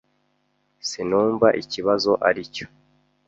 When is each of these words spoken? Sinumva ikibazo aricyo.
Sinumva 0.87 1.47
ikibazo 1.61 2.11
aricyo. 2.27 2.65